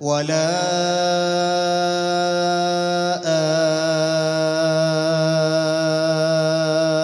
[0.00, 0.56] ولا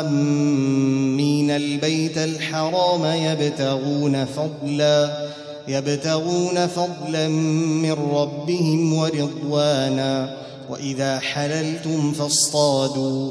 [0.01, 1.51] آمين.
[1.51, 5.29] البيت الحرام يبتغون فضلا
[5.69, 10.37] يبتغون فضلا من ربهم ورضوانا.
[10.71, 13.31] وإذا حللتم فاصطادوا.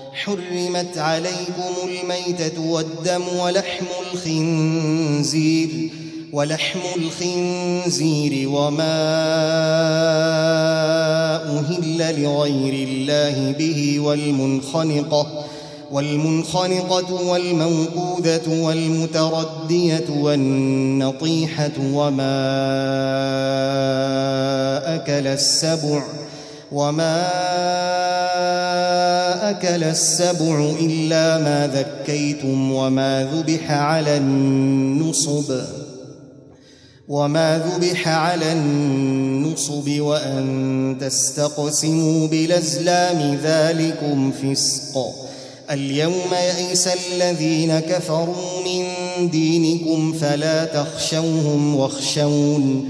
[0.13, 5.89] حرمت عليكم الميتة والدم ولحم الخنزير
[6.33, 9.01] ولحم الخنزير وما
[11.59, 15.45] أهل لغير الله به والمنخنقة
[15.91, 22.41] والمنخنقة والموقوذة والمتردية والنطيحة وما
[24.95, 26.03] أكل السبع
[26.71, 27.27] وما
[29.51, 35.61] أكل السبع إلا ما ذكيتم وما ذبح على النصب.
[37.07, 45.05] وما ذبح على النصب وأن تستقسموا بالأزلام ذلكم فسق.
[45.71, 48.35] اليوم يئس الذين كفروا
[48.65, 48.83] من
[49.29, 52.89] دينكم فلا تخشوهم واخشون.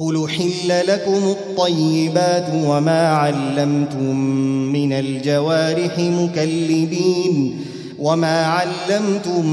[0.00, 4.16] قل حل لكم الطيبات وما علمتم
[4.72, 7.60] من الجوارح مكلبين
[7.98, 9.46] وما علمتم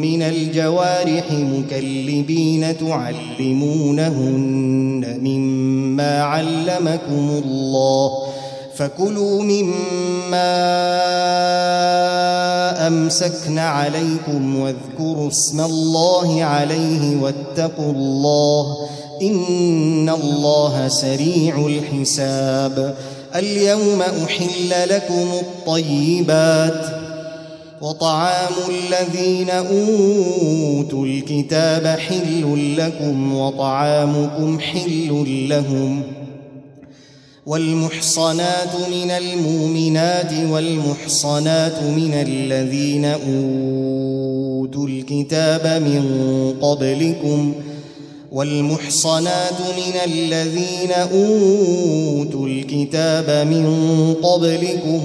[0.00, 4.22] من الجوارح مكلبين تعلمونهن
[5.22, 8.10] مما علمكم الله
[8.74, 10.52] فكلوا مما
[12.86, 18.76] أمسكن عليكم واذكروا اسم الله عليه واتقوا الله
[19.22, 22.94] ان الله سريع الحساب
[23.36, 27.02] اليوم احل لكم الطيبات
[27.80, 36.02] وطعام الذين اوتوا الكتاب حل لكم وطعامكم حل لهم
[37.46, 46.04] والمحصنات من المؤمنات والمحصنات من الذين اوتوا الكتاب من
[46.60, 47.54] قبلكم
[48.32, 53.66] والمحصنات من الذين أوتوا الكتاب من
[54.22, 55.02] قبلكم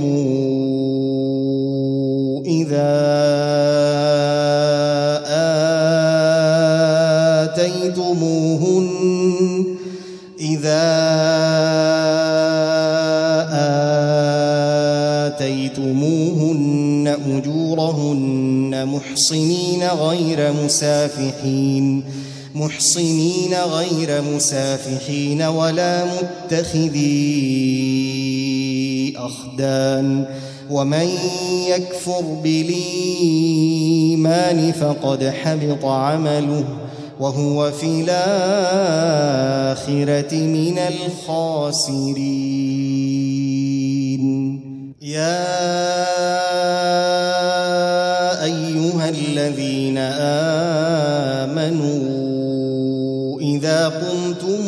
[2.45, 2.97] إذا
[7.43, 8.87] آتيتموهن
[10.40, 10.87] إذا
[15.28, 22.03] آتيتموهن أجورهن محصنين غير مسافحين.
[22.57, 27.07] محصنين غير مسافحين ولا متخذي
[29.17, 30.25] أخدان
[30.69, 31.09] ومن
[31.69, 33.77] يكفر بالإيمان
[34.71, 36.65] فقد حبط عمله
[37.19, 39.07] وهو في الآخرة
[40.35, 42.57] من الخاسرين.
[45.01, 45.47] يا
[48.43, 49.97] أيها الذين
[51.47, 52.06] آمنوا
[53.87, 54.66] إذا قمتم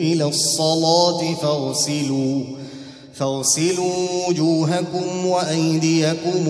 [0.00, 2.44] إلى الصلاة فاغسلوا
[3.14, 6.46] فاغسلوا وجوهكم وأيديكم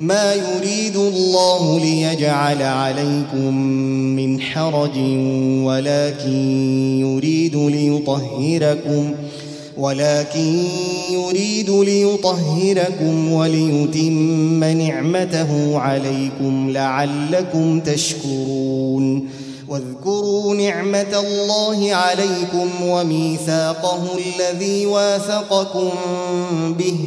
[0.00, 3.54] ما يريد الله ليجعل عليكم
[4.16, 4.98] من حرج
[5.64, 6.60] ولكن
[7.00, 9.14] يريد ليطهركم
[9.78, 10.64] ولكن
[11.10, 19.28] يريد ليطهركم وليتم نعمته عليكم لعلكم تشكرون.
[19.68, 25.90] واذكروا نعمة الله عليكم وميثاقه الذي واثقكم
[26.78, 26.98] به.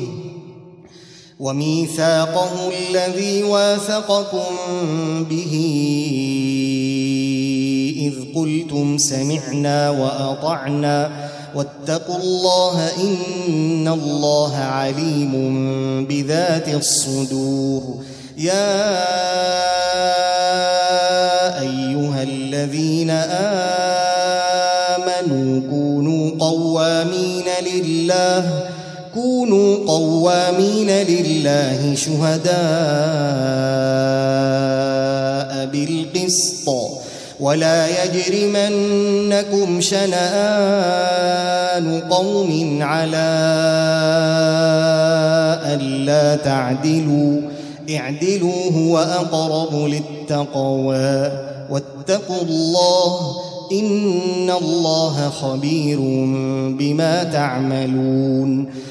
[1.41, 4.45] وميثاقه الذي واثقكم
[5.29, 5.53] به
[7.97, 11.11] إذ قلتم سمعنا وأطعنا
[11.55, 15.33] واتقوا الله إن الله عليم
[16.05, 17.83] بذات الصدور.
[18.37, 18.91] يا
[21.61, 23.09] أيها الذين
[24.99, 28.71] آمنوا كونوا قوامين لله
[29.13, 32.51] كونوا قوامين لله شهداء
[35.65, 36.69] بالقسط.
[37.39, 40.11] ولا يجرمنكم شنآن
[42.09, 43.31] قوم على
[45.65, 47.41] ألا تعدلوا.
[47.95, 51.31] اعدلوا هو أقرب للتقوى.
[51.69, 53.35] واتقوا الله
[53.71, 55.99] إن الله خبير
[56.79, 58.73] بما تعملون.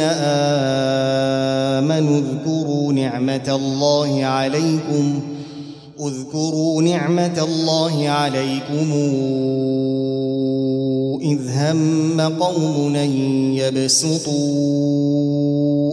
[0.00, 0.18] الذين
[1.78, 5.20] آمنوا اذكروا نعمة الله عليكم
[6.00, 8.92] اذكروا نعمة الله عليكم
[11.22, 13.10] إذ هم قوم أن
[13.56, 14.34] يبسطوا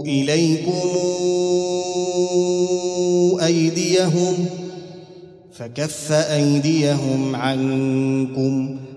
[0.05, 0.89] إليكم
[3.45, 4.45] أيديهم
[5.53, 8.84] فكف أيديهم عنكم.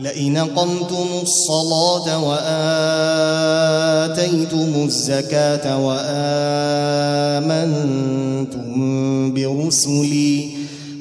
[0.00, 2.18] لئن قمتم الصلاة
[4.08, 7.44] وآتيتم الزكاة وآمنتم
[9.34, 10.50] برسلي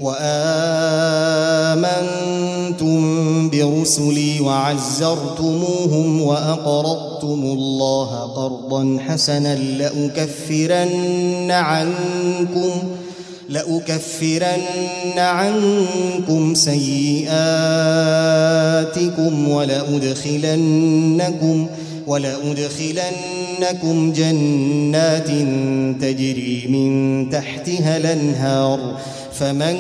[0.02, 1.44] وآمنتم
[3.50, 12.72] برسلي وعزرتموهم وأقرضتم الله قرضا حسنا لأكفرن عنكم
[13.50, 14.62] لأكفرن
[15.18, 17.28] عنكم سيئاتكم
[19.50, 20.88] ولأدخلنكم
[22.08, 23.14] ولأدخلنكم
[24.14, 25.28] جنات
[26.02, 29.00] تجري من تحتها الأنهار
[29.34, 29.78] فمن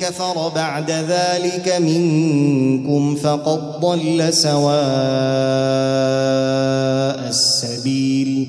[0.00, 4.78] كفر بعد ذلك منكم فقد ضل سواء
[7.28, 8.48] السبيل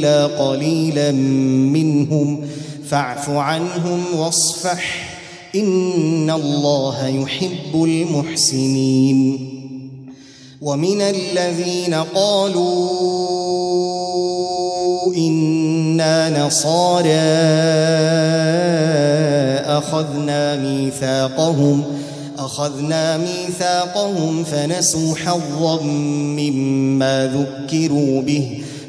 [0.00, 1.12] إلا قليلا
[1.72, 2.40] منهم
[2.88, 5.10] فاعف عنهم واصفح
[5.54, 9.48] إن الله يحب المحسنين
[10.62, 12.90] ومن الذين قالوا
[15.16, 17.10] إنا نصارى
[19.78, 21.84] أخذنا ميثاقهم
[22.38, 28.62] أخذنا ميثاقهم فنسوا حظا مما ذكروا به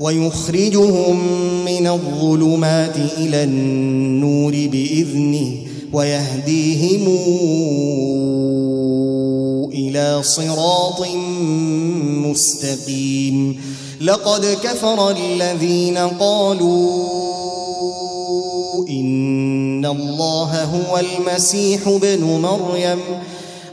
[0.00, 1.16] ويخرجهم
[1.64, 5.52] من الظلمات إلى النور بإذنه
[5.92, 7.06] ويهديهم
[9.72, 11.06] إلى صراط
[12.26, 13.60] مستقيم.
[14.00, 17.16] لقد كفر الذين قالوا
[18.88, 22.98] إن الله هو المسيح ابن مريم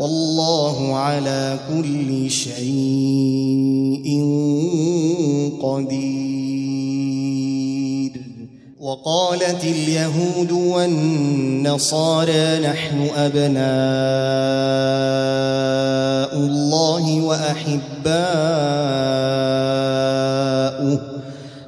[0.00, 4.06] والله على كل شيء
[5.62, 6.30] قدير.
[8.80, 13.60] وقالت اليهود والنصارى نحن أبناء
[16.36, 17.80] الله وأحباؤه.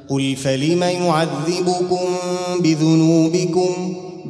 [0.09, 2.05] قل فلم يعذبكم
[2.59, 3.95] بذنوبكم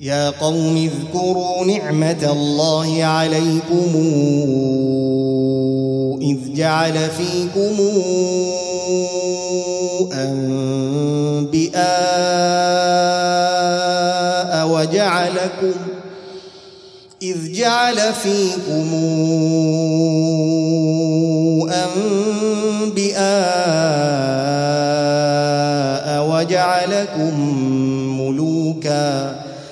[0.00, 3.90] يا قوم اذكروا نعمة الله عليكم
[6.22, 7.76] إذ جعل فيكم
[10.12, 11.88] أنبئاء
[14.68, 15.74] وجعلكم
[17.22, 18.94] إذ جعل فيكم
[22.88, 23.18] أنبئاء
[26.30, 27.34] وجعلكم
[28.20, 29.37] ملوكا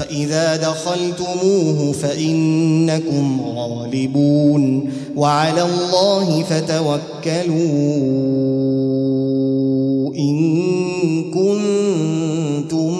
[0.00, 7.60] فإذا دخلتموه فإنكم غالبون وعلى الله فتوكلوا
[10.16, 12.98] إن كنتم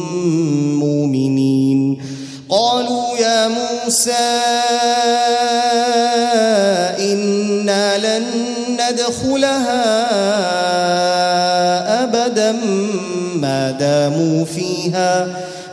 [0.79, 2.03] مؤمنين.
[2.49, 4.41] قالوا يا موسى
[6.99, 8.25] إنا لن
[8.71, 9.85] ندخلها
[12.05, 12.53] أبدا
[13.35, 15.50] ما داموا فيها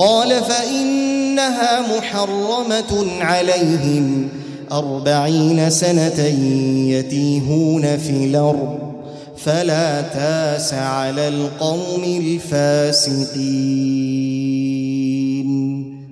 [0.00, 4.28] قال فإنها محرمة عليهم
[4.72, 6.20] أربعين سنة
[6.88, 8.78] يتيهون في الأرض
[9.36, 13.40] فلا تاس على القوم الفاسقين.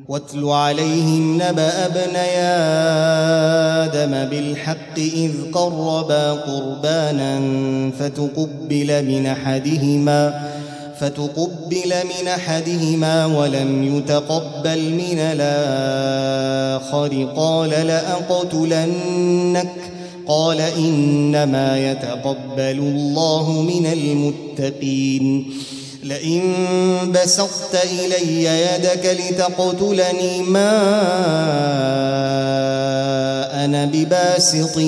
[0.09, 2.39] واتل عليهم نبأ ابني
[3.85, 7.41] آدم بالحق إذ قربا قربانا
[7.99, 10.49] فتقبل من أحدهما
[11.01, 17.29] فتقبل من أحدهما ولم يتقبل من الآخر.
[17.37, 19.73] قال لأقتلنك.
[20.29, 25.51] قال إنما يتقبل الله من المتقين.
[26.05, 26.43] لئن
[27.13, 30.73] بسطت إلي يدك لتقتلني ما
[33.65, 34.79] أنا بباسط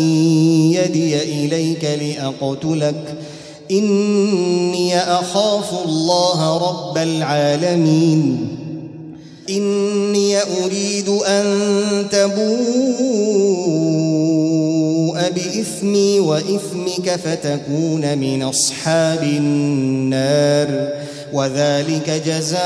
[0.70, 3.14] يدي إليك لأقتلك.
[3.70, 8.56] إني أخاف الله رب العالمين.
[9.50, 11.44] إني أريد أن
[12.10, 12.40] تبوء
[15.30, 20.88] بإثمي وإثمك فتكون من أصحاب النار.
[21.32, 22.60] وذلك جزاء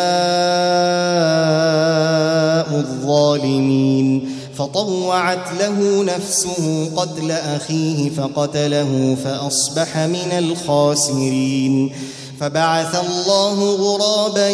[2.78, 4.33] الظالمين.
[4.58, 11.92] فطوعت له نفسه قتل أخيه فقتله فأصبح من الخاسرين.
[12.40, 14.48] فبعث الله غرابا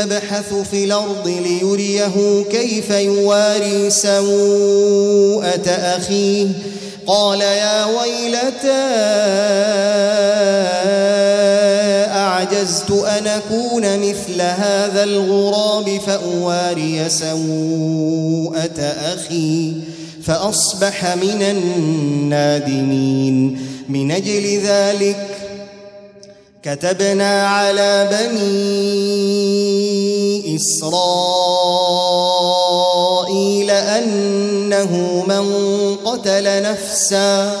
[0.00, 6.48] يبحث في الأرض ليريه كيف يواري سوءة أخيه.
[7.06, 8.90] قال يا ويلتى
[12.40, 18.80] أعجزت أن أكون مثل هذا الغراب فأواري سوءة
[19.14, 19.72] أخي
[20.22, 22.80] فأصبح من النادمين.
[23.88, 25.26] من أجل ذلك
[26.62, 28.40] كتبنا على بني
[30.56, 31.20] إسرائيل
[33.70, 35.46] أنه من
[36.04, 37.60] قتل نفساً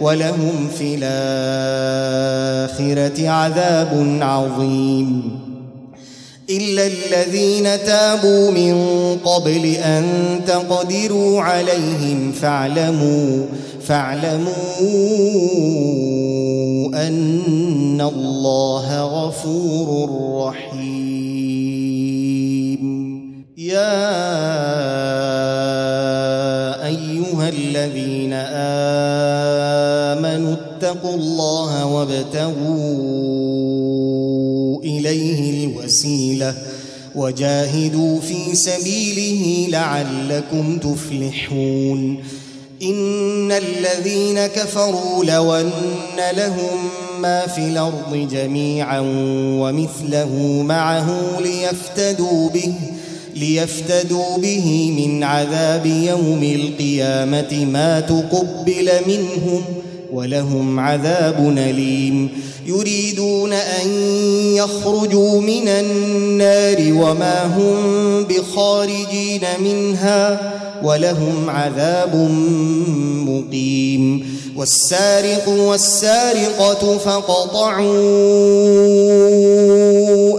[0.00, 1.28] ولهم في الآخرة
[3.28, 5.40] عذاب عظيم.
[6.50, 8.74] إلا الذين تابوا من
[9.24, 10.04] قبل أن
[10.46, 13.46] تقدروا عليهم فاعلموا
[13.82, 14.50] فاعلموا
[17.06, 20.10] أن الله غفور
[20.46, 21.10] رحيم.
[23.58, 24.00] يا
[26.86, 29.29] أيها الذين آمنوا
[31.00, 32.50] اتقوا الله وابتغوا
[34.82, 36.54] إليه الوسيلة
[37.14, 42.18] وجاهدوا في سبيله لعلكم تفلحون.
[42.82, 45.70] إن الذين كفروا لو أن
[46.36, 46.88] لهم
[47.20, 49.00] ما في الأرض جميعا
[49.60, 52.72] ومثله معه ليفتدوا به
[53.36, 59.79] ليفتدوا به من عذاب يوم القيامة ما تقبل منهم.
[60.12, 62.28] ولهم عذاب أليم.
[62.66, 63.90] يريدون أن
[64.54, 72.14] يخرجوا من النار وما هم بخارجين منها ولهم عذاب
[73.28, 74.40] مقيم.
[74.56, 77.90] والسارق والسارقة فقطعوا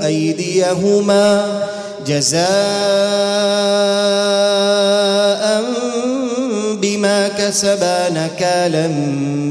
[0.05, 1.61] أيديهما
[2.07, 2.41] جزاء
[6.81, 8.87] بما كسبا نكالا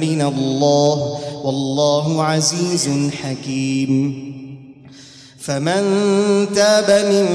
[0.01, 2.91] من الله والله عزيز
[3.23, 4.31] حكيم.
[5.41, 5.83] فمن
[6.55, 7.27] تاب من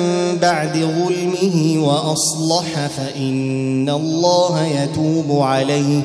[0.41, 6.01] بعد ظلمه وأصلح فإن الله يتوب عليه.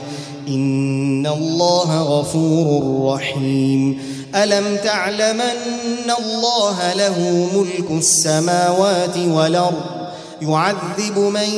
[0.48, 3.98] إن الله غفور رحيم.
[4.35, 10.00] ألم تعلم أن الله له ملك السماوات والأرض؟
[10.42, 11.50] يعذب من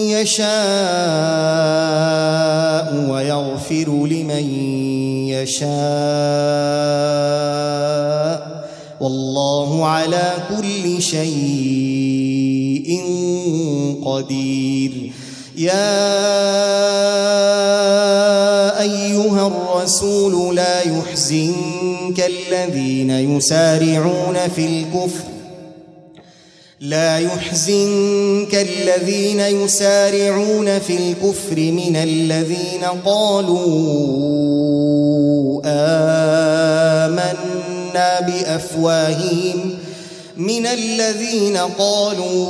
[0.00, 0.46] يشاء
[3.10, 4.46] ويغفر لمن
[5.28, 5.76] يشاء.
[9.00, 12.90] والله على كل شيء
[14.04, 15.12] قدير.
[15.56, 16.16] يا
[18.80, 25.35] أيها الرسول لا يحزنك الذين يسارعون في الكفر
[26.80, 33.62] لا يحزنك الذين يسارعون في الكفر من الذين قالوا
[37.06, 39.74] آمنا بأفواههم
[40.36, 42.46] من الذين قالوا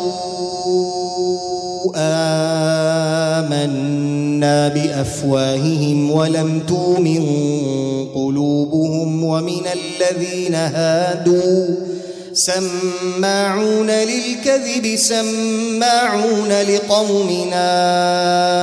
[3.47, 7.27] آمنا بأفواههم ولم تؤمن
[8.15, 11.96] قلوبهم ومن الذين هادوا
[12.37, 17.51] سماعون للكذب سماعون لقوم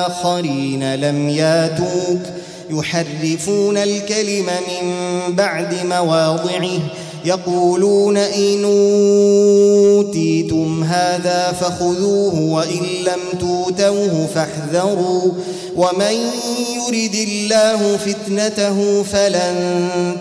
[0.09, 0.95] آخرين.
[0.95, 2.21] لم ياتوك
[2.69, 4.93] يحرفون الكلم من
[5.35, 6.79] بعد مواضعه.
[7.25, 8.63] يقولون إن
[9.95, 15.31] أوتيتم هذا فخذوه وإن لم توتوه فاحذروا
[15.75, 16.15] ومن
[16.75, 19.55] يرد الله فتنته فلن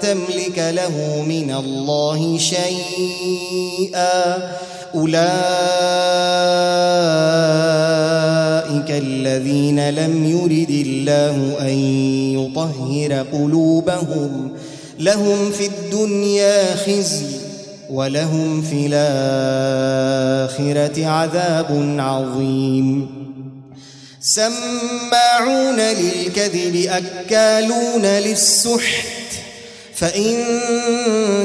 [0.02, 4.12] تملك له من الله شيئا
[4.94, 5.22] أولئك
[8.90, 11.74] الذين لم يرد الله أن
[12.38, 14.50] يطهر قلوبهم
[14.98, 17.26] لهم في الدنيا خزي
[17.90, 20.16] ولهم في الآخرة
[21.06, 23.22] عذاب عظيم.
[24.20, 29.12] سماعون للكذب أكالون للسحت
[29.94, 30.34] فإن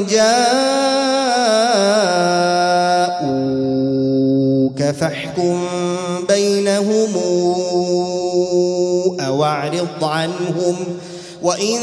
[0.09, 0.37] جاءوك
[4.99, 5.67] فاحكم
[6.29, 7.13] بينهم
[9.19, 10.75] أو أعرض عنهم
[11.41, 11.79] وإن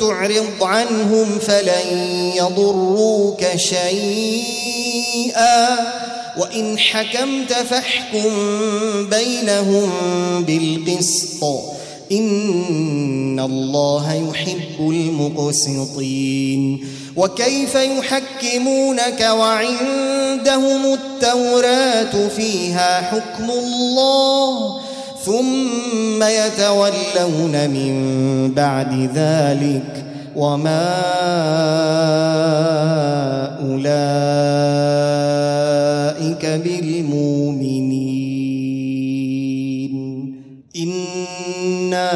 [0.00, 1.88] تعرض عنهم فلن
[2.36, 4.86] يضروك شيئا
[6.38, 8.30] وإن حكمت فاحكم
[9.10, 9.90] بينهم
[10.44, 11.44] بالقسط
[12.12, 24.80] إن الله يحب المقسطين وكيف يحكمونك وعندهم التوراة فيها حكم الله
[25.26, 27.94] ثم يتولون من
[28.54, 30.04] بعد ذلك
[30.36, 30.92] وما
[33.62, 33.96] أولئك
[36.46, 37.96] بالمؤمنين.
[40.76, 42.10] إنا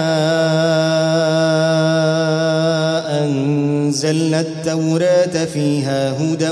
[3.24, 6.50] أنزلنا التوراة فيها هدى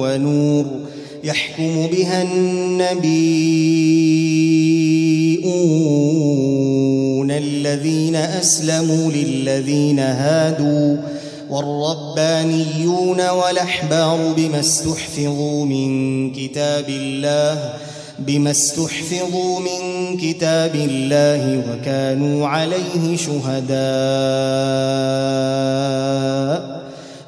[0.00, 0.87] ونور
[1.24, 2.98] يحكم بها النبيون
[7.30, 10.96] الذين أسلموا للذين هادوا
[11.50, 17.74] والربانيون والأحبار بما استحفظوا من كتاب الله
[18.18, 23.68] بما استحفظوا من كتاب الله وكانوا عليه شهداء.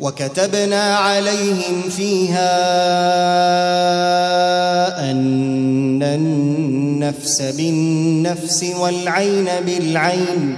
[0.00, 2.50] وكتبنا عليهم فيها
[5.10, 10.56] أن النفس بالنفس والعين بالعين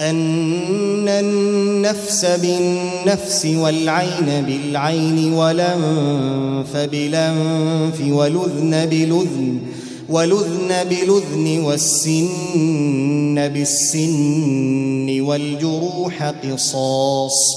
[0.00, 9.58] أن النفس بالنفس والعين بالعين والأنف بالأنف والأذن بالأذن
[10.08, 17.56] والأذن بالأذن والسن بالسن والجروح قصاص.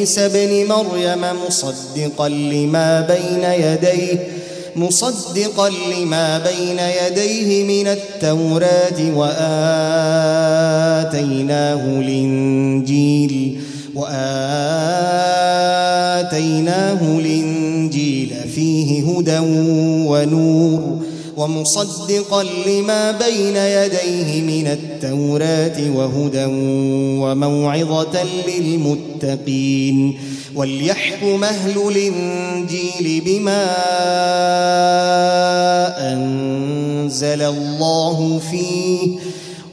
[0.00, 4.18] بعيسى ابن مريم مصدقا لما بين يديه
[4.76, 9.16] مصدقا لما بين يديه من التوراة
[11.04, 13.60] وآتيناه الإنجيل
[13.94, 14.18] وآتيناه
[17.18, 19.38] الإنجيل فيه هدى
[20.08, 21.09] ونور.
[21.40, 26.44] ومصدقا لما بين يديه من التوراة وهدى
[27.22, 30.18] وموعظة للمتقين
[30.54, 33.66] وليحكم أهل الإنجيل بما
[36.12, 39.18] أنزل الله فيه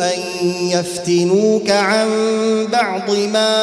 [0.00, 0.18] أن
[0.70, 2.08] يفتنوك عن
[2.72, 3.54] بعض ما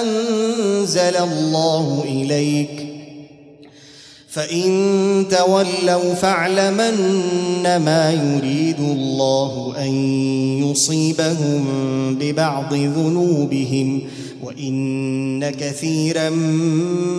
[0.00, 2.86] أنزل الله إليك.
[4.28, 6.96] فإن تولوا فاعلمن
[7.84, 9.90] ما يريد الله أن
[10.70, 11.64] يصيبهم
[12.20, 14.02] ببعض ذنوبهم.
[14.42, 16.30] وإن كثيرا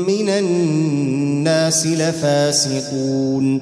[0.07, 3.61] من الناس لفاسقون.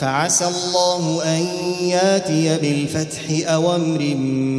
[0.00, 1.46] فعسى الله أن
[1.80, 4.00] ياتي بالفتح أو أمر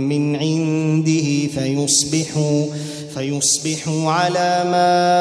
[0.10, 2.66] من عنده فيصبحوا
[3.14, 5.12] فيصبحوا على ما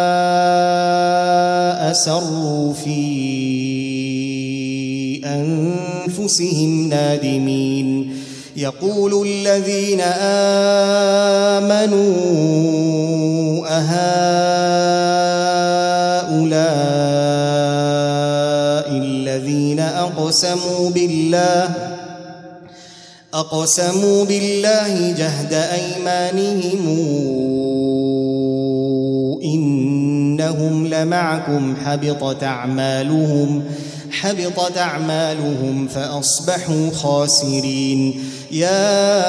[1.90, 2.96] أسروا في
[5.24, 8.16] أنفسهم نادمين.
[8.56, 10.00] يقول الذين
[11.60, 12.06] آمنوا
[13.68, 15.35] أهؤلاء
[20.26, 21.74] أقسموا بالله
[23.34, 26.82] أقسموا بالله جهد أيمانهم
[29.44, 33.64] إنهم لمعكم حبطت أعمالهم
[34.10, 38.24] حبطت أعمالهم فأصبحوا خاسرين.
[38.50, 39.26] يا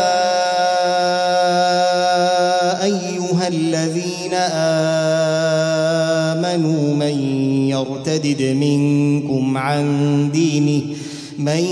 [2.84, 4.34] أيها الذين
[6.34, 7.16] آمنوا من
[7.70, 9.86] يرتدد منكم عن
[10.32, 10.82] دينه
[11.38, 11.66] من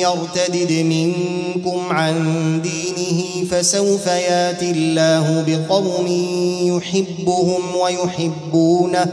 [0.00, 2.14] يرتدد منكم عن
[2.62, 6.06] دينه فسوف ياتي الله بقوم
[6.62, 9.12] يحبهم ويحبونه.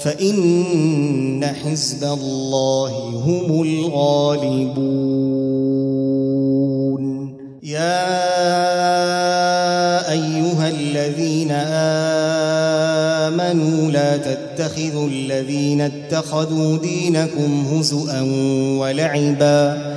[0.00, 2.92] فإن حزب الله
[3.26, 5.36] هم الغالبون.
[7.62, 8.06] يا
[10.12, 11.50] أيها الذين
[13.26, 18.22] آمنوا لا تتخذوا الذين اتخذوا دينكم هزءا
[18.80, 19.96] ولعبا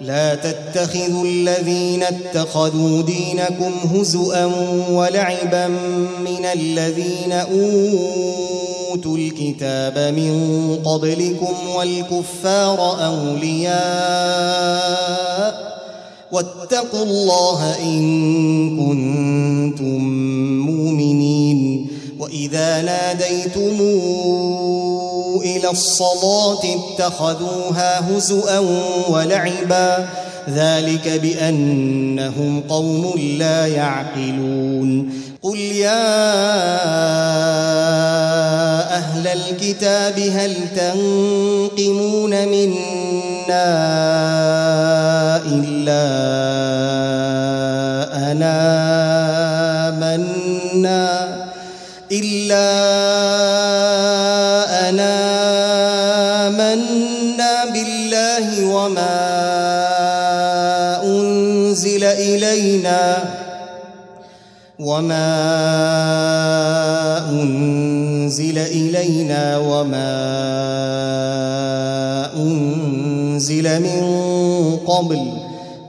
[0.00, 4.44] لا تتخذوا الذين اتخذوا دينكم هزءا
[4.90, 5.68] ولعبا
[6.24, 10.32] من الذين أوتوا الكتاب من
[10.84, 13.78] قبلكم والكفار أولياء
[16.32, 18.00] واتقوا الله إن
[18.78, 20.04] كنتم
[20.66, 23.80] مؤمنين وإذا ناديتم
[25.42, 28.58] إلى الصلاة اتخذوها هزءا
[29.08, 30.08] ولعبا.
[30.48, 35.12] ذلك بأنهم قوم لا يعقلون.
[35.42, 36.08] قل يا
[38.96, 43.68] أهل الكتاب هل تنقمون منا
[45.46, 46.04] إلا
[48.32, 48.58] أنا
[49.90, 51.28] منا
[52.12, 53.57] إلا
[64.98, 65.30] وما
[67.30, 70.14] أنزل إلينا وما
[72.36, 74.02] أنزل من
[74.86, 75.32] قبل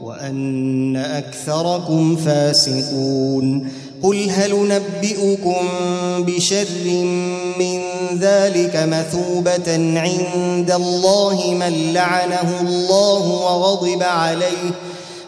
[0.03, 3.71] وأن أكثركم فاسقون.
[4.03, 5.55] قل هل نبئكم
[6.19, 6.67] بشر
[7.59, 7.81] من
[8.19, 14.88] ذلك مثوبة عند الله من لعنه الله وغضب عليه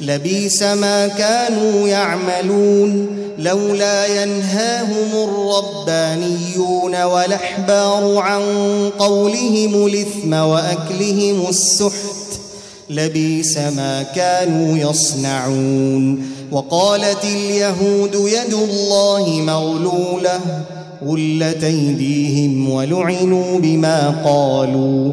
[0.00, 3.06] لبيس ما كانوا يعملون
[3.38, 8.42] لولا ينهاهم الربانيون والأحبار عن
[8.98, 12.14] قولهم الإثم وأكلهم السحت.
[12.90, 16.26] لبيس ما كانوا يصنعون.
[16.52, 20.40] وقالت اليهود يد الله مغلولة
[21.06, 25.12] غلت أيديهم ولعنوا بما قالوا.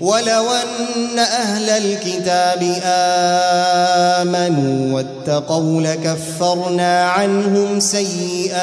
[0.00, 2.80] ولو أن أهل الكتاب
[4.22, 8.56] آمنوا واتقوا لكفرنا عنهم سيئاتهم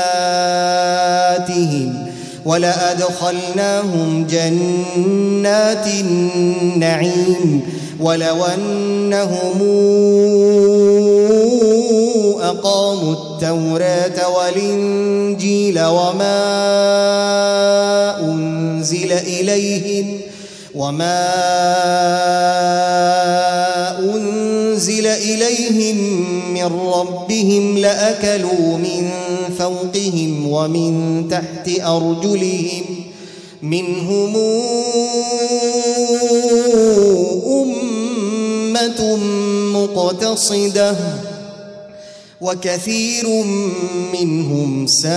[2.46, 7.62] ولأدخلناهم جنات النعيم
[8.00, 9.62] ولو أنهم
[12.42, 16.44] أقاموا التوراة والإنجيل وما
[18.20, 20.33] أنزل إليهم
[20.76, 21.34] وما
[24.00, 25.98] انزل اليهم
[26.54, 29.10] من ربهم لاكلوا من
[29.58, 32.84] فوقهم ومن تحت ارجلهم
[33.62, 34.36] منهم
[37.48, 39.18] امه
[39.74, 40.96] مقتصده
[42.42, 43.28] وكثير
[44.14, 45.14] منهم ساء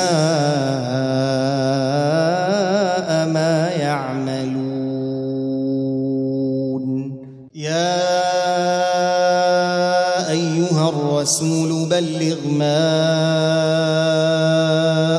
[12.35, 12.77] ما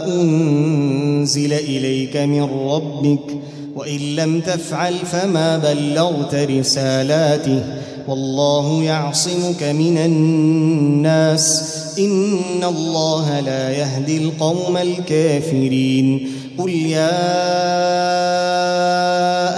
[0.08, 3.38] أنزل إليك من ربك
[3.76, 7.64] وإن لم تفعل فما بلغت رسالاته.
[8.08, 11.74] والله يعصمك من الناس.
[11.99, 16.30] إن الله لا يهدي القوم الكافرين.
[16.58, 17.10] قل يا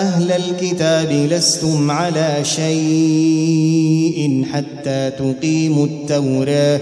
[0.01, 6.79] أهل الكتاب لستم على شيء حتى تقيموا التوراة.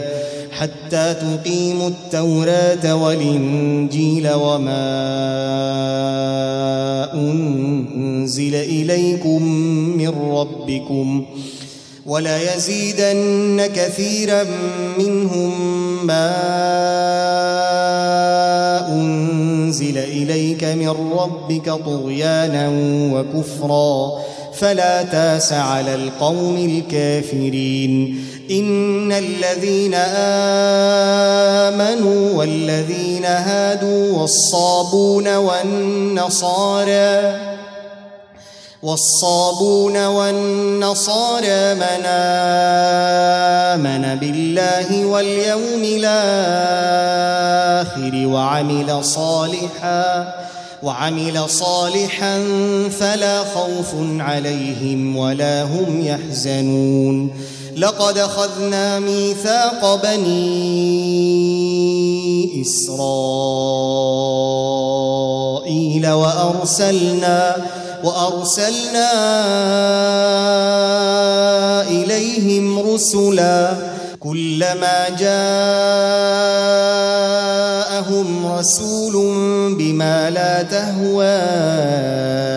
[0.59, 4.87] حتى تقيموا التوراة والإنجيل وما
[7.13, 9.43] أنزل إليكم
[9.97, 11.25] من ربكم
[12.05, 14.43] وليزيدن كثيرا
[14.99, 15.51] منهم
[16.07, 16.33] ما
[18.89, 20.89] أنزل إليك من
[21.19, 22.69] ربك طغيانا
[23.13, 24.11] وكفرا
[24.53, 28.19] فلا تاس على القوم الكافرين
[28.51, 29.93] إن الذين
[31.63, 37.07] آمنوا والذين هادوا والصابون والنصارى
[38.83, 42.05] والصابون والنصارى من
[43.75, 47.17] آمن بالله واليوم الآخر
[48.27, 50.33] وعمل صالحا
[50.83, 52.43] وعمل صالحا
[52.99, 57.31] فلا خوف عليهم ولا هم يحزنون
[57.77, 60.97] لقد أخذنا ميثاق بني
[62.61, 63.27] إسرائيل
[66.07, 67.55] وأرسلنا
[68.03, 69.11] وأرسلنا
[71.89, 73.73] إليهم رسلا
[74.19, 75.47] كلما جاءهم
[78.57, 79.13] رسول
[79.77, 82.56] بما لا تهوى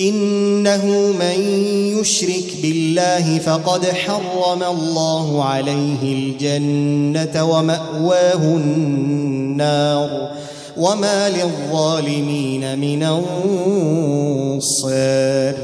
[0.00, 0.86] إنه
[1.20, 1.40] من
[1.98, 10.30] يشرك بالله فقد حرم الله عليه الجنة ومأواه النار
[10.76, 13.02] وما للظالمين من
[14.52, 15.54] أنصار.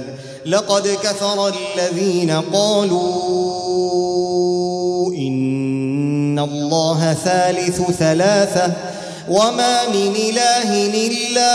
[0.47, 3.55] لقد كفر الذين قالوا
[5.14, 8.72] إن الله ثالث ثلاثة
[9.28, 11.55] وما من إله إلا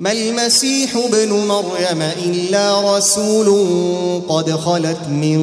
[0.00, 3.48] ما المسيح ابن مريم إلا رسول
[4.28, 5.40] قد خلت من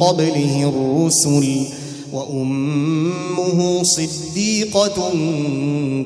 [0.00, 1.66] قبله الرسل
[2.12, 5.10] وأمه صديقة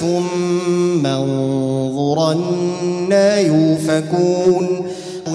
[0.00, 4.79] ثم انظر أنا يوفكون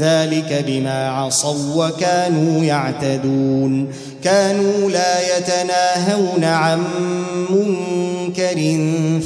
[0.00, 3.92] ذلك بما عصوا وكانوا يعتدون.
[4.24, 6.82] كانوا لا يتناهون عن
[7.50, 8.78] منكر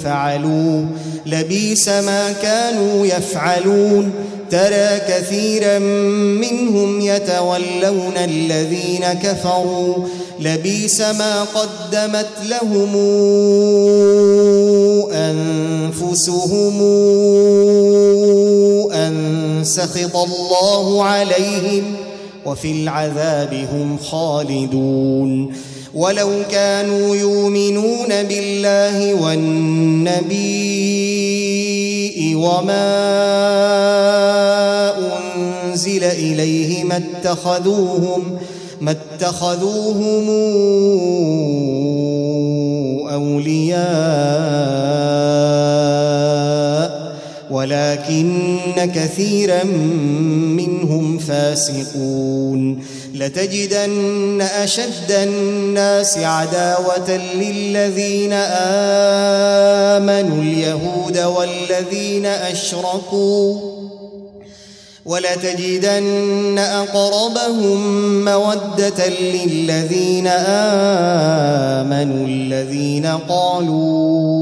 [0.05, 0.85] فعلوا
[1.27, 4.13] لبيس ما كانوا يفعلون.
[4.51, 5.79] ترى كثيرا
[6.39, 9.95] منهم يتولون الذين كفروا.
[10.41, 12.97] لبيس ما قدمت لهم
[15.13, 18.18] أنفسهم ان
[19.69, 21.85] سخط الله عليهم
[22.47, 25.53] وفي العذاب هم خالدون.
[25.95, 30.59] ولو كانوا يؤمنون بالله والنبي
[32.35, 32.89] وما
[35.65, 38.39] أنزل إليه ما اتخذوهم
[38.81, 40.29] ما اتخذوهم
[43.13, 43.89] أولياء
[47.59, 49.65] ولكن كثيرا
[50.55, 52.85] منهم فاسقون.
[53.15, 58.33] لتجدن أشد الناس عداوة للذين
[59.93, 63.79] آمنوا اليهود والذين أشركوا.
[65.07, 67.81] ولتجدن أقربهم
[68.25, 70.27] مودة للذين
[71.87, 74.39] آمنوا الذين قالوا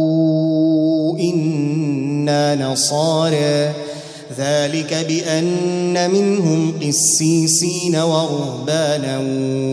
[2.29, 3.73] إنا نصارى.
[4.39, 9.19] ذلك بأن منهم قسيسين ورهبانا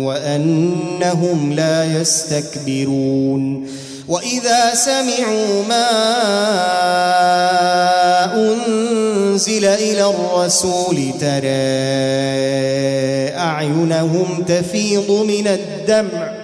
[0.05, 3.67] وأنهم لا يستكبرون.
[4.07, 5.89] وإذا سمعوا ما
[8.35, 11.73] أنزل إلى الرسول ترى
[13.37, 16.42] أعينهم تفيض من الدمع.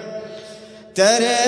[1.00, 1.40] ترى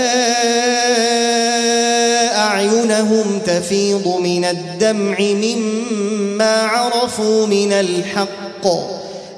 [2.35, 8.67] أعينهم تفيض من الدمع مما عرفوا من الحق.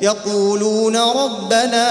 [0.01, 1.89] يقولون ربنا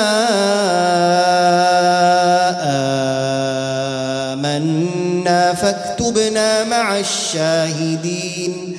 [4.32, 8.78] آمنا فاكتبنا مع الشاهدين.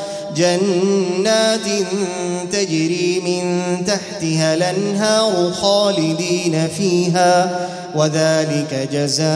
[0.35, 1.67] جنات
[2.51, 3.43] تجري من
[3.85, 7.59] تحتها الأنهار خالدين فيها
[7.95, 9.31] وذلك جزاء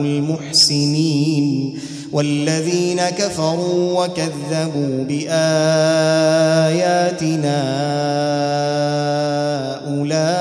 [0.00, 1.78] المحسنين.
[2.12, 5.30] والذين كفروا وكذبوا بآياتنا
[9.88, 10.40] أولئك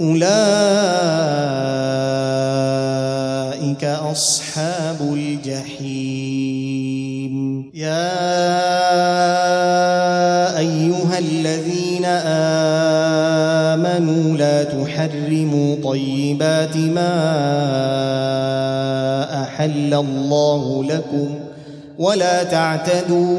[0.00, 1.17] أولئك
[4.10, 6.78] أصحاب الجحيم.
[7.74, 8.18] يا
[10.58, 12.04] أيها الذين
[13.74, 17.14] آمنوا لا تحرموا طيبات ما
[19.42, 21.34] أحل الله لكم
[21.98, 23.38] ولا تعتدوا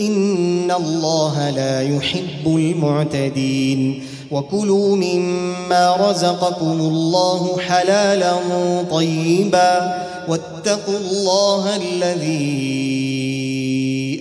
[0.00, 4.02] إن الله لا يحب المعتدين.
[4.30, 8.32] وكلوا مما رزقكم الله حلالا
[8.90, 12.46] طيبا واتقوا الله الذي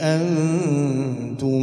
[0.02, 1.62] أنتم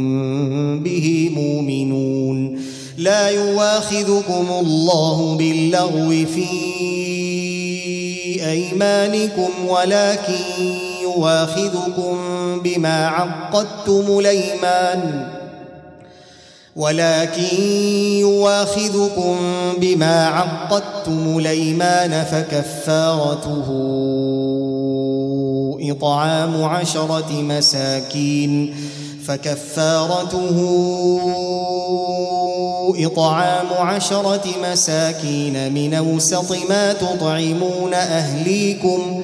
[0.79, 2.59] به مؤمنون.
[2.97, 6.49] لا يواخذكم الله باللغو في
[8.49, 10.43] أيمانكم ولكن
[11.03, 12.17] يواخذكم
[12.63, 15.27] بما عقدتم الأيمان.
[16.75, 17.61] ولكن
[18.19, 19.37] يواخذكم
[19.77, 23.67] بما عقدتم الأيمان فكفارته
[25.91, 28.75] إطعام عشرة مساكين
[29.25, 30.57] فكفارته
[33.05, 39.23] إطعام عشرة مساكين من أوسط ما تطعمون أهليكم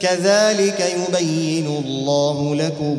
[0.00, 2.98] كذلك يبين الله لكم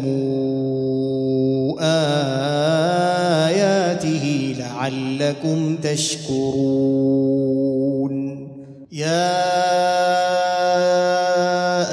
[1.79, 4.25] آياته
[4.59, 7.27] لعلكم تشكرون.
[8.91, 9.47] يا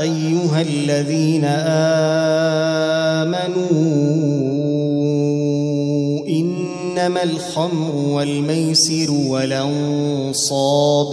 [0.02, 1.44] أيها الذين
[3.24, 3.78] آمنوا
[6.28, 11.12] إنما الخمر والميسر والأنصاب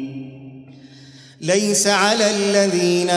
[1.41, 3.09] ليس على الذين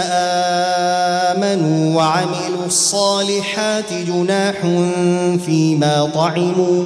[1.33, 4.61] آمنوا وعملوا الصالحات جناح
[5.47, 6.85] فيما طعموا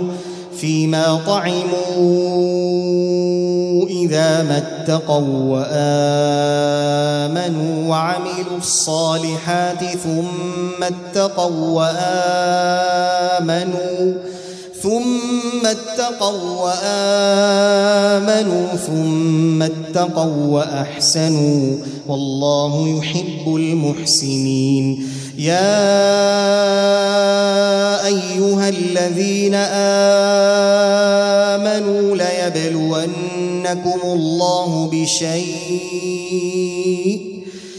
[0.61, 1.69] فيما طعموا
[3.89, 5.59] إذا ما اتقوا
[7.31, 11.83] وآمنوا وعملوا الصالحات ثم اتقوا
[13.41, 14.28] وآمنوا
[14.89, 21.77] ثم اتقوا وآمنوا ثم اتقوا وأحسنوا.
[22.09, 25.09] والله يحب المحسنين.
[25.39, 25.79] يا
[28.07, 29.55] أيها الذين
[31.55, 36.29] آمنوا ليبلونكم الله بشيء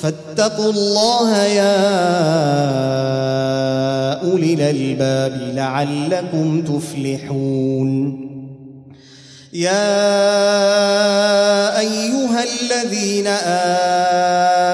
[0.00, 1.76] فاتقوا الله يا
[4.30, 8.26] أولي الألباب لعلكم تفلحون.
[9.52, 9.96] يا
[11.78, 13.26] أيها الذين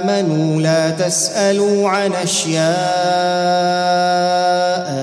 [0.02, 2.66] آمنوا لا تسألوا عن أشياء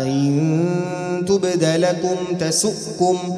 [0.03, 3.37] إن تبد لكم تسؤكم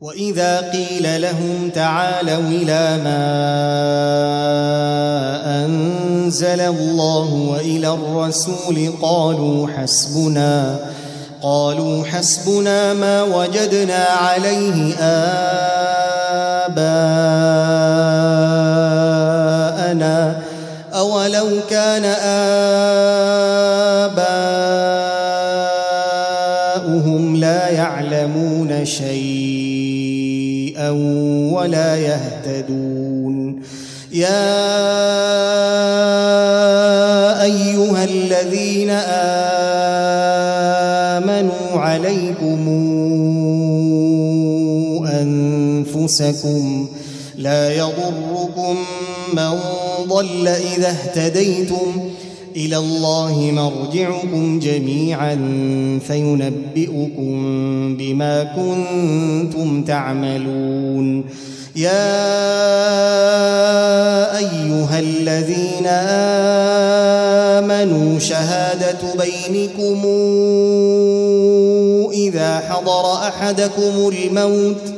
[0.00, 3.24] وإذا قيل لهم تعالوا إلى ما
[5.64, 10.76] أنزل الله وإلى الرسول قالوا حسبنا
[11.42, 14.94] قالوا حسبنا ما وجدنا عليه
[16.68, 16.82] آباءنا
[20.94, 22.04] أولو كان
[26.84, 29.77] آباؤهم لا يعلمون شيئا.
[31.52, 33.62] ولا يهتدون.
[34.12, 34.52] يا
[37.42, 38.90] أيها الذين
[41.20, 42.68] آمنوا عليكم
[45.06, 46.88] أنفسكم
[47.36, 48.76] لا يضركم
[49.32, 49.60] من
[50.08, 52.10] ضل إذا اهتديتم.
[52.56, 55.34] إلى الله مرجعكم جميعا
[56.06, 57.36] فينبئكم
[57.96, 61.24] بما كنتم تعملون.
[61.76, 62.28] يا
[64.38, 65.86] أيها الذين
[67.58, 70.06] آمنوا شهادة بينكم
[72.12, 74.97] إذا حضر أحدكم الموت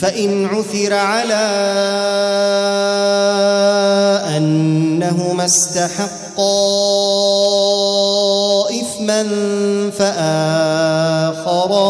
[0.00, 1.34] فإن عثر على
[4.36, 6.10] أنهما استحقا
[8.70, 9.22] إثما
[9.98, 11.80] فآخران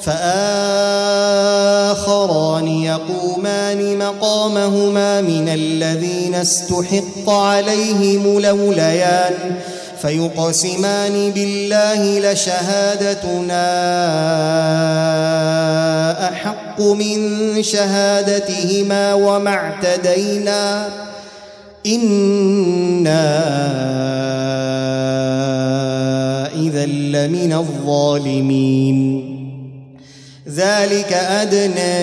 [0.00, 0.98] فآخران
[2.68, 9.56] يقومان مقامهما من الذين استحق عليهم لوليان
[10.02, 13.68] فيقسمان بالله لشهادتنا
[16.28, 20.88] أحق من شهادتهما وما اعتدينا
[21.86, 23.28] إنا
[26.54, 29.28] إذا لمن الظالمين
[30.48, 31.98] ذلك أدنى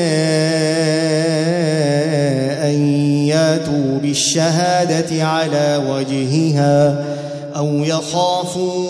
[2.63, 2.87] أن
[3.27, 7.05] ياتوا بالشهادة على وجهها
[7.55, 8.89] أو يخافوا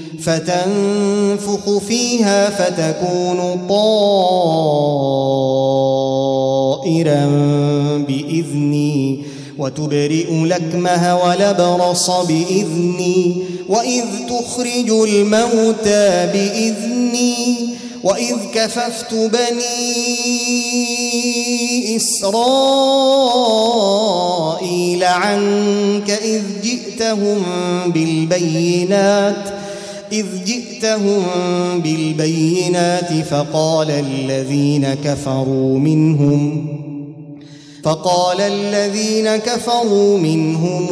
[0.23, 4.11] فتنفخ فيها فتكون طائرا
[8.07, 9.23] بإذني
[9.57, 17.71] وتبرئ لكمها ولبرص بإذني وإذ تخرج الموتى بإذني
[18.03, 20.21] وإذ كففت بني
[21.95, 23.03] إسرائيل
[25.03, 27.43] عنك إذ جئتهم
[27.87, 29.60] بالبينات
[30.11, 31.23] إذ جئتهم
[31.81, 36.67] بالبينات فقال الذين كفروا منهم
[37.83, 40.87] فقال الذين كفروا منهم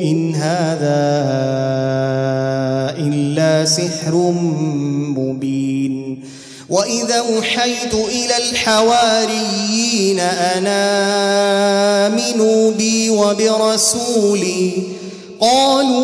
[0.00, 1.12] إن هذا
[2.98, 4.14] إلا سحر
[5.16, 6.24] مبين.
[6.70, 10.82] وإذا أوحيت إلى الحواريين أنا
[12.06, 14.72] آمنوا بي وبرسولي
[15.42, 16.02] قالوا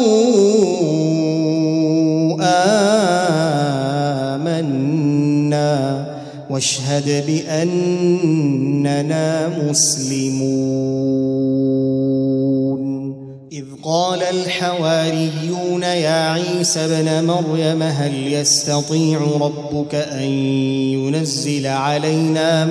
[4.34, 6.06] آمنا
[6.50, 8.48] واشهد بأننا
[9.48, 11.28] مسلمون.
[13.52, 20.30] إذ قال الحواريون يا عيسى ابن مريم هل يستطيع ربك أن
[20.98, 22.64] ينزل علينا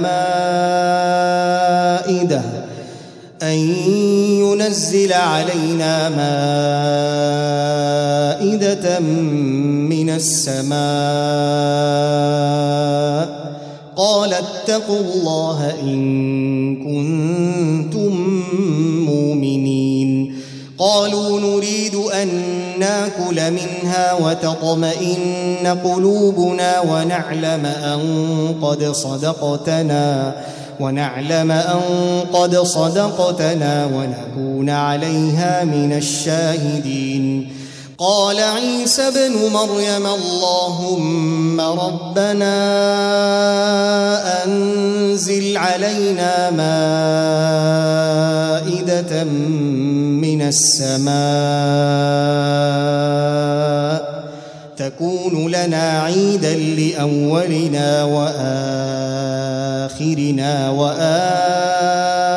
[2.04, 2.57] مائدة؟
[3.44, 3.58] أن
[4.40, 6.10] ينزل علينا
[8.40, 9.00] مائدة
[9.90, 10.78] من السماء.
[13.96, 18.44] قال اتقوا الله إن كنتم
[19.06, 20.42] مؤمنين.
[20.78, 22.30] قالوا نريد أن
[22.80, 28.00] نأكل منها وتطمئن قلوبنا ونعلم أن
[28.62, 30.57] قد صدقتنا ۖ.
[30.80, 31.82] ونعلم أن
[32.34, 37.54] قد صدقتنا ونكون عليها من الشاهدين.
[38.00, 42.56] قال عيسى ابن مريم اللهم ربنا
[44.46, 46.50] أنزل علينا
[48.62, 49.24] مائدة
[50.24, 51.18] من السماء
[54.78, 58.04] تكون لنا عيدا لأولنا
[59.94, 62.28] وآخرنا وآية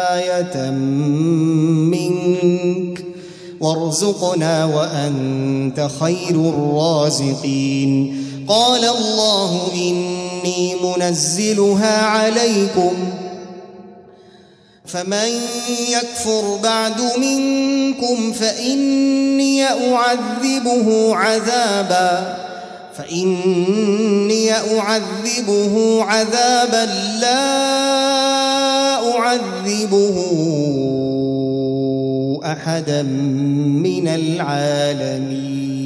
[1.91, 3.05] منك
[3.61, 8.16] وارزقنا وأنت خير الرازقين.
[8.49, 12.93] قال الله إني منزلها عليكم
[14.93, 15.41] فمن
[15.88, 22.36] يكفر بعد منكم فإني أعذبه عذابا
[22.99, 26.86] فإني أعذبه عذابا
[27.20, 27.70] لا
[29.16, 30.16] أعذبه
[32.45, 35.80] أحدا من العالمين.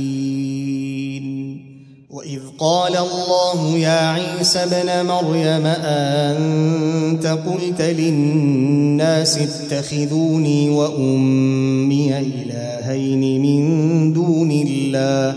[2.35, 14.51] وإذ قال الله يا عيسى ابن مريم أنت قلت للناس اتخذوني وأمي إلهين من دون
[14.51, 15.35] الله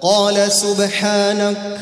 [0.00, 1.78] قال سبحانك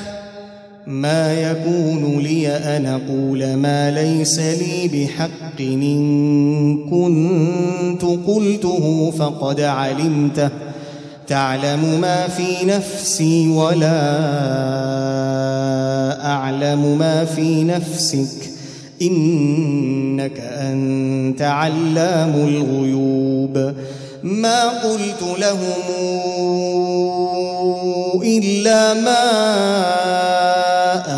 [0.86, 10.71] ما يكون لي أن أقول ما ليس لي بحق إن كنت قلته فقد علمته
[11.32, 14.00] تعلم ما في نفسي ولا
[16.24, 18.50] أعلم ما في نفسك.
[19.02, 23.74] إنك أنت علام الغيوب.
[24.22, 25.82] ما قلت لهم
[28.22, 29.24] إلا ما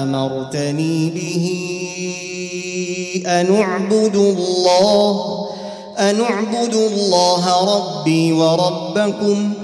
[0.02, 1.50] أمرتني به.
[3.26, 5.44] أن اعبدوا الله
[5.98, 9.63] أن اعبدوا الله ربي وربكم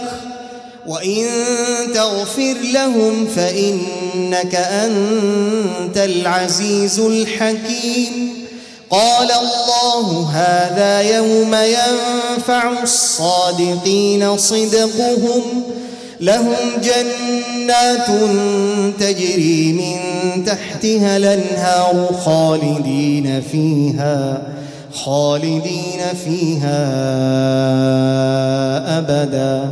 [0.91, 1.27] وإن
[1.93, 8.33] تغفر لهم فإنك أنت العزيز الحكيم.
[8.89, 15.63] قال الله هذا يوم ينفع الصادقين صدقهم.
[16.19, 18.07] لهم جنات
[18.99, 19.99] تجري من
[20.45, 24.41] تحتها الأنهار خالدين فيها
[24.93, 26.81] خالدين فيها
[28.97, 29.71] أبدا.